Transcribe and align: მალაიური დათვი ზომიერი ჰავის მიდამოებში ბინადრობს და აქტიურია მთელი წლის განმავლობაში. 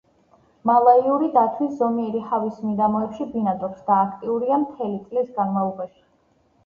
მალაიური 0.69 1.27
დათვი 1.35 1.67
ზომიერი 1.81 2.23
ჰავის 2.31 2.57
მიდამოებში 2.69 3.27
ბინადრობს 3.35 3.87
და 3.91 4.01
აქტიურია 4.07 4.59
მთელი 4.67 4.99
წლის 5.11 5.31
განმავლობაში. 5.41 6.01